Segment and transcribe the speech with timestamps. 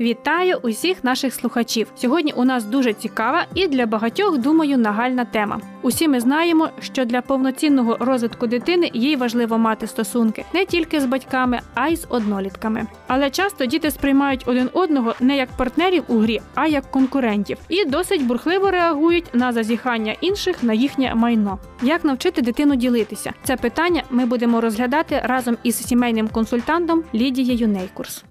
[0.00, 1.86] Вітаю усіх наших слухачів.
[1.96, 5.60] Сьогодні у нас дуже цікава і для багатьох, думаю, нагальна тема.
[5.82, 11.04] Усі ми знаємо, що для повноцінного розвитку дитини їй важливо мати стосунки не тільки з
[11.04, 12.86] батьками, а й з однолітками.
[13.06, 17.84] Але часто діти сприймають один одного не як партнерів у грі, а як конкурентів, і
[17.84, 21.58] досить бурхливо реагують на зазіхання інших на їхнє майно.
[21.82, 23.32] Як навчити дитину ділитися?
[23.44, 28.24] Це питання ми будемо розглядати разом із сімейним консультантом Лідією Нейкурс.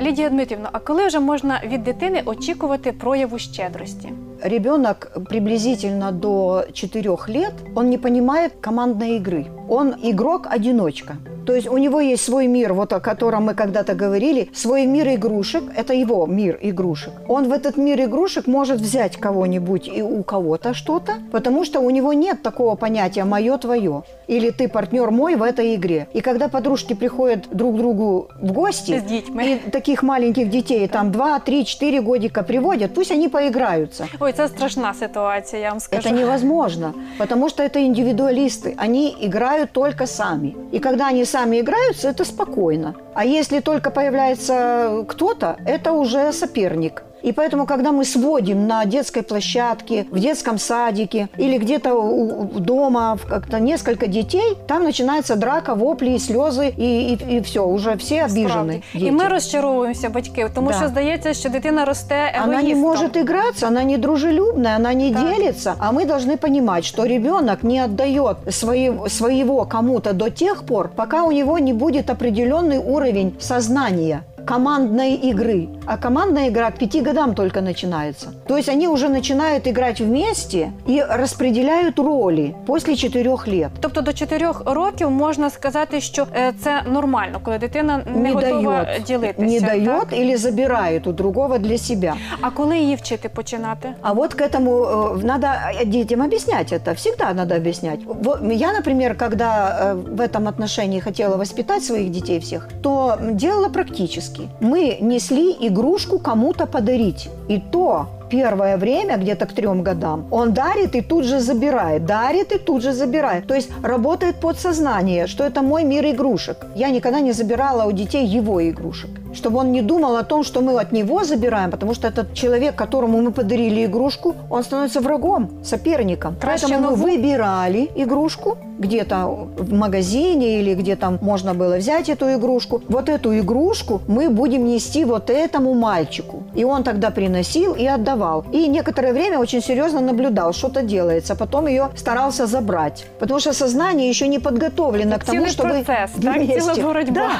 [0.00, 4.12] Лідія Дмитрівна, а коли вже можна від дитини очікувати прояву щедрості?
[4.42, 9.46] Ребенок приблизительно до 4 лет, он не понимает командной игры.
[9.68, 11.16] Он игрок-одиночка.
[11.49, 15.07] То есть у него есть свой мир, вот о котором мы когда-то говорили, свой мир
[15.07, 17.13] игрушек, это его мир игрушек.
[17.27, 21.89] Он в этот мир игрушек может взять кого-нибудь и у кого-то что-то, потому что у
[21.89, 26.07] него нет такого понятия «моё, твое» или «ты партнер мой в этой игре».
[26.13, 31.39] И когда подружки приходят друг к другу в гости, и таких маленьких детей, там 2,
[31.39, 34.07] 3, 4 годика приводят, пусть они поиграются.
[34.19, 36.09] Ой, це страшна ситуація, я вам скажу.
[36.09, 38.75] Это невозможно, потому что это индивидуалисты.
[38.77, 40.55] Они играют только сами.
[40.71, 42.95] И когда они сами играются, это спокойно.
[43.13, 47.03] А если только появляется кто-то, это уже соперник.
[47.26, 52.60] И поэтому, когда мы сводим на детской площадке, в детском садике или где-то у- у-
[52.60, 58.14] дома в- как-то несколько детей, там начинается драка, вопли, слезы и, и, все, уже все
[58.24, 58.48] обижены.
[58.48, 58.82] Справді.
[58.94, 59.12] І дети.
[59.12, 60.74] ми розчаровуємося, батьки, тому Да.
[60.74, 62.50] що здається, що дитина росте егоїстом.
[62.50, 65.22] Она не может играться, она не дружелюбная, она не Так.
[65.36, 65.74] делится.
[65.78, 71.22] А мы должны понимать, что ребенок не отдает свои- своего кому-то до тех пор, пока
[71.24, 75.68] у него не будет определенный уровень сознания командной игры.
[75.86, 78.32] А командная игра к пяти годам только начинается.
[78.46, 83.70] То есть они уже начинают играть вместе и распределяют роли после четырех лет.
[83.80, 88.84] Тобто до 4 років можна сказати, що е, це нормально, коли дитина не, Не готова
[88.84, 89.42] дает, ділитися.
[89.42, 89.68] не так?
[89.68, 92.14] дает или забирает у другого для себя.
[92.40, 93.94] А коли її вчити починати?
[94.02, 96.94] А вот к этому э, надо э, детям объяснять это.
[96.94, 98.00] Всегда надо объяснять.
[98.04, 103.68] Вот Я, например, когда э, в этом отношении хотела воспитать своих детей всех, то делала
[103.68, 104.37] практически.
[104.59, 107.29] Мы несли игрушку кому-то подарить.
[107.49, 112.51] И то первое время, где-то к трем годам, он дарит и тут же забирает, дарит
[112.51, 113.47] и тут же забирает.
[113.47, 116.57] То есть работает подсознание, что это мой мир игрушек.
[116.75, 119.09] Я никогда не забирала у детей его игрушек.
[119.33, 122.75] Чтобы он не думал о том, что мы от него забираем, потому что этот человек,
[122.75, 126.35] которому мы подарили игрушку, он становится врагом, соперником.
[126.41, 129.25] Краще Поэтому мы выбирали игрушку где-то
[129.57, 132.81] в магазине или где там можно было взять эту игрушку.
[132.87, 136.43] Вот эту игрушку мы будем нести вот этому мальчику.
[136.55, 138.45] И он тогда приносил и отдавал.
[138.53, 141.35] И некоторое время очень серьезно наблюдал, что-то делается.
[141.35, 143.05] Потом ее старался забрать.
[143.19, 146.35] Потому что сознание еще не подготовлено к тому, чтобы процес, так?
[146.35, 146.61] вместе.
[146.61, 147.13] Ціла боротьба.
[147.13, 147.31] Да.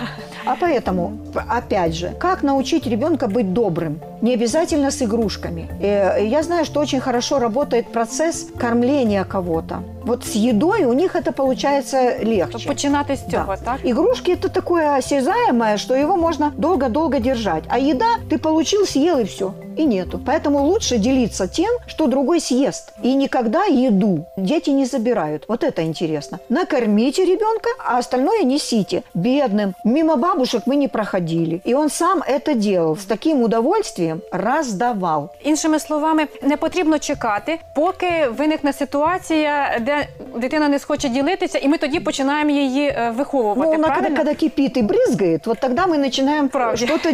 [0.45, 1.11] А поэтому,
[1.47, 4.01] опять же, как научить ребенка быть добрым?
[4.21, 5.67] Не обязательно с игрушками.
[5.81, 9.75] Э, Я знаю, что очень хорошо работает процесс кормления кого-то.
[10.05, 12.67] Вот с едой у них это получается легче.
[12.67, 13.57] починати з цього, Да.
[13.65, 13.79] так?
[13.85, 17.63] Игрушки это такое осязаемое, что его можно долго-долго держать.
[17.69, 19.51] А еда ты получил, съел и все.
[19.77, 20.19] И нету.
[20.25, 22.93] Поэтому лучше делиться тем, что другой съест.
[23.05, 25.45] И никогда еду дети не забирают.
[25.47, 26.39] Вот это интересно.
[26.49, 29.03] Накормите ребенка, а остальное несите.
[29.13, 29.73] Бедным.
[29.85, 31.61] Мимо бабушек мы не проходили.
[31.67, 32.95] И он сам это делал.
[32.97, 35.29] С таким удовольствием раздавал.
[35.43, 41.77] Іншими словами, не потрібно чекати, поки виникне ситуація, де дитина не схоче ділитися, і ми
[41.77, 43.77] тоді починаємо її е, виховувати.
[43.77, 44.15] Ну, правильно?
[44.17, 46.77] когда кипит и брызгает, вот тогда мы начинаем Правда.
[46.85, 47.09] что-то.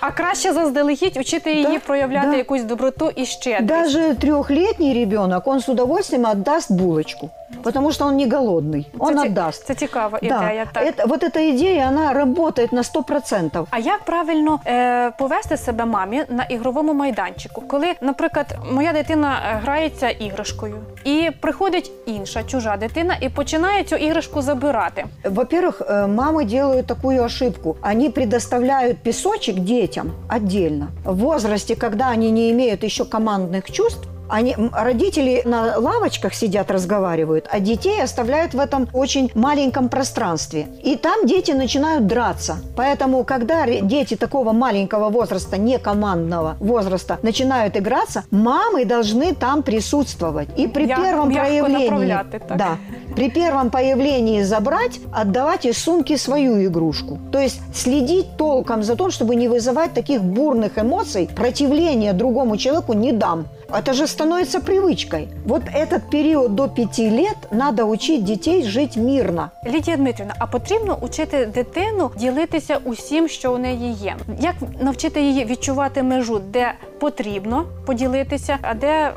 [0.00, 2.36] А краще заздалегідь учити її Да, проявляти да.
[2.36, 3.64] якусь доброту і щедрість.
[3.64, 7.30] Даже трехлетний ребенок, он с удовольствием отдаст булочку,
[7.63, 8.85] потому что он не голодный.
[8.99, 9.65] Он це, ці- отдаст.
[9.65, 10.27] Це цікава Да.
[10.27, 10.65] ідея.
[10.73, 10.83] Так.
[10.83, 13.65] Это, вот эта идея, она работает на 100%.
[13.69, 19.59] А як правильно е, повести себе мамі на ігровому майданчику, коли, наприклад, моя дитина е,
[19.63, 25.05] грається іграшкою, і приходить інша чужа дитина і починає цю іграшку забирати.
[25.23, 27.75] Во-первых, э, мамы делают такую ошибку.
[27.91, 30.87] Они предоставляют песочек детям отдельно.
[31.05, 37.46] В возрасте, когда они не имеют еще командных чувств, Они, родители на лавочках сидят, разговаривают,
[37.50, 40.66] а детей оставляют в этом очень маленьком пространстве.
[40.84, 42.56] И там дети начинают драться.
[42.76, 50.48] Поэтому, когда дети такого маленького возраста, не командного возраста, начинают играться, мамы должны там присутствовать.
[50.56, 52.18] И при М'яко- первом проявлении...
[52.56, 52.76] Да.
[53.16, 57.18] При первом появлении забрать, отдавать из сумки свою игрушку.
[57.32, 62.92] То есть следить толком за тем, чтобы не вызывать таких бурных эмоций, противления другому человеку
[62.92, 63.46] не дам.
[63.69, 65.27] Это же становится привычкой.
[65.45, 69.49] Вот этот период до пяти лет надо учить детей жить мирно.
[69.65, 74.15] Лідія Дмитрівна, а потрібно учити дитину ділитися усім, що у неї є.
[74.39, 79.13] Як навчити її відчувати межу, де потрібно поділитися, а де м,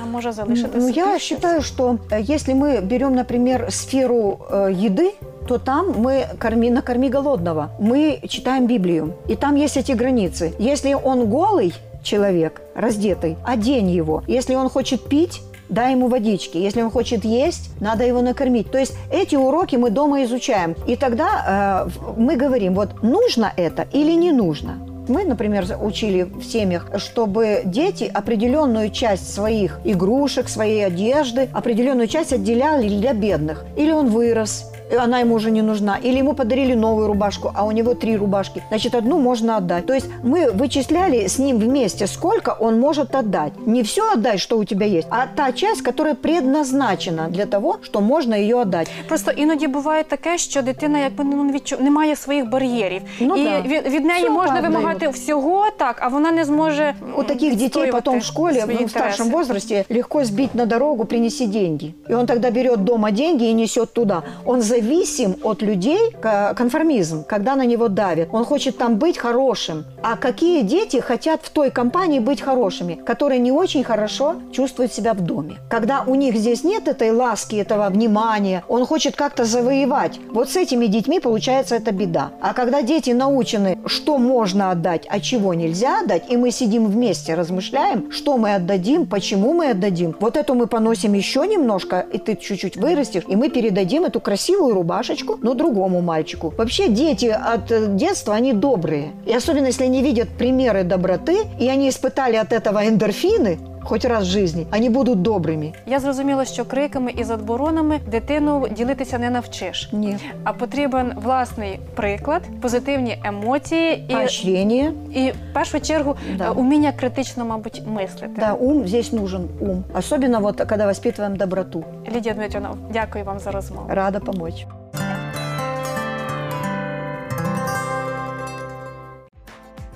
[0.00, 1.22] вона може залишити Ну, собі я щось?
[1.22, 5.10] считаю, что э, если мы берем, например, сферу э, еды,
[5.48, 7.68] то там мы корми, накорми голодного.
[7.80, 10.52] Мы читаем Библию, и там есть эти границы.
[10.58, 11.72] Если он голый
[12.03, 14.23] человек, раздетый, одень его.
[14.27, 16.57] Если он хочет пить, дай ему водички.
[16.57, 18.69] Если он хочет есть, надо его накормить.
[18.71, 20.75] То есть эти уроки мы дома изучаем.
[20.85, 24.77] И тогда э, мы говорим, вот нужно это или не нужно.
[25.07, 32.33] Мы, например, учили в семьях, чтобы дети определенную часть своих игрушек, своей одежды, определенную часть
[32.33, 33.65] отделяли для бедных.
[33.75, 35.98] Или он вырос, она ему уже не нужна.
[35.98, 38.62] Или ему подарили новую рубашку, а у него три рубашки.
[38.68, 39.86] Значит, одну можно отдать.
[39.86, 43.52] То есть мы вычисляли с ним вместе, сколько он может отдать.
[43.66, 48.00] Не все отдать, что у тебя есть, а та часть, которая предназначена для того, что
[48.00, 48.90] можно ее отдать.
[49.08, 51.76] Просто іноді буває таке, що дитина якби ну, не відчу...
[51.80, 53.02] не має своїх бар'єрів.
[53.20, 53.60] Ну і да.
[53.60, 54.74] від, від неї Все можна падає.
[54.74, 56.94] вимагати всього, так, а вона не зможе.
[57.16, 59.52] У таких детей потом в школе, свої в старшем інтереси.
[59.52, 61.94] возрасте, легко сбить на дорогу, принеси деньги.
[62.10, 64.22] И он тогда берет дома деньги и несет туда.
[64.44, 66.15] Он зависим от людей,
[66.55, 68.29] конформизм, когда на него давят.
[68.31, 69.85] Он хочет там быть хорошим.
[70.03, 75.13] А какие дети хотят в той компании быть хорошими, которые не очень хорошо чувствуют себя
[75.13, 75.57] в доме?
[75.69, 80.19] Когда у них здесь нет этой ласки, этого внимания, он хочет как-то завоевать.
[80.31, 82.31] Вот с этими детьми получается это беда.
[82.41, 87.35] А когда дети научены, что можно отдать, а чего нельзя отдать, и мы сидим вместе,
[87.35, 92.35] размышляем, что мы отдадим, почему мы отдадим, вот эту мы поносим еще немножко, и ты
[92.35, 96.53] чуть-чуть вырастешь, и мы передадим эту красивую рубашечку, но другому мальчику.
[96.57, 99.11] Вообще дети от э, детства, они добрые.
[99.25, 104.23] И особенно, если они видят примеры доброты, и они испытали от этого эндорфины, хоть раз
[104.23, 105.73] в жизни, они будут добрыми.
[105.85, 110.21] Я зрозуміла, що криками і заборонами дитину ділитися не навчиш, Нет.
[110.43, 114.91] а потрібен власний приклад, позитивні емоції і, Поощрение.
[115.13, 116.47] і в першу чергу Да.
[116.47, 118.29] е, уміння критично, мабуть, мислити.
[118.39, 119.83] Да, ум, здесь нужен ум.
[119.97, 121.83] Особенно вот, когда воспитываем доброту.
[122.15, 123.85] Лідія Дмитрівна, дякую вам за розмову.
[123.89, 124.65] Рада помочь.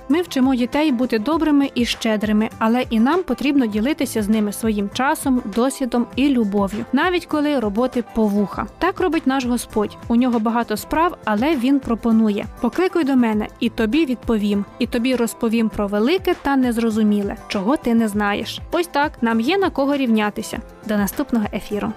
[0.08, 4.90] Ми вчимо дітей бути добрими і щедрими, але і нам потрібно ділитися з ними своїм
[4.92, 8.66] часом, досвідом і любов'ю, навіть коли роботи повуха.
[8.78, 9.96] Так робить наш Господь.
[10.08, 15.16] У нього багато справ, але він пропонує: покликай до мене, і тобі відповім, і тобі
[15.16, 18.60] розповім про велике та незрозуміле, чого ти не знаєш.
[18.70, 20.58] Ось так нам є на кого рівнятися.
[20.88, 21.92] До наступного ефіру.